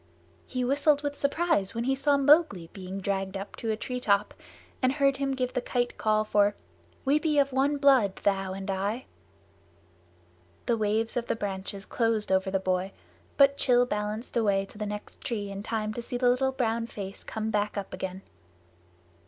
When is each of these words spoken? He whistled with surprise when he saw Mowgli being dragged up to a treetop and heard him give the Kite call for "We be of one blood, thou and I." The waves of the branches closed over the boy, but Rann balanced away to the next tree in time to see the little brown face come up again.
He 0.47 0.63
whistled 0.65 1.03
with 1.03 1.15
surprise 1.15 1.75
when 1.75 1.83
he 1.83 1.93
saw 1.93 2.17
Mowgli 2.17 2.71
being 2.73 3.01
dragged 3.01 3.37
up 3.37 3.55
to 3.57 3.69
a 3.69 3.77
treetop 3.77 4.33
and 4.81 4.93
heard 4.93 5.17
him 5.17 5.33
give 5.35 5.53
the 5.53 5.61
Kite 5.61 5.95
call 5.95 6.23
for 6.23 6.55
"We 7.05 7.19
be 7.19 7.37
of 7.37 7.53
one 7.53 7.77
blood, 7.77 8.15
thou 8.15 8.51
and 8.53 8.71
I." 8.71 9.05
The 10.65 10.75
waves 10.75 11.17
of 11.17 11.27
the 11.27 11.35
branches 11.35 11.85
closed 11.85 12.31
over 12.31 12.49
the 12.49 12.59
boy, 12.59 12.93
but 13.37 13.63
Rann 13.69 13.85
balanced 13.85 14.35
away 14.35 14.65
to 14.65 14.79
the 14.79 14.87
next 14.87 15.21
tree 15.23 15.51
in 15.51 15.61
time 15.61 15.93
to 15.93 16.01
see 16.01 16.17
the 16.17 16.29
little 16.29 16.51
brown 16.51 16.87
face 16.87 17.23
come 17.23 17.51
up 17.53 17.93
again. 17.93 18.23